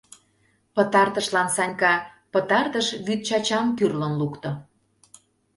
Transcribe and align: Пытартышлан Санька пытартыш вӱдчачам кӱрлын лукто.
Пытартышлан 0.75 1.47
Санька 1.55 1.93
пытартыш 2.31 2.87
вӱдчачам 3.05 3.65
кӱрлын 3.77 4.13
лукто. 4.19 4.51